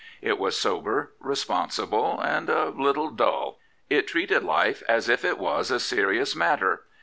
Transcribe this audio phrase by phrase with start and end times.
[0.23, 3.59] It was sober, responsible, and a little dull.
[3.87, 6.85] It treated life as if it was a serious matter.